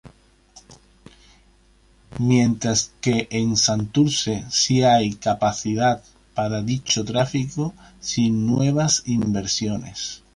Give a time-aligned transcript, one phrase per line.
[2.17, 6.01] Mientras que en Santurce si hay capacidad
[6.33, 10.23] para dicho tráfico sin nuevas inversiones.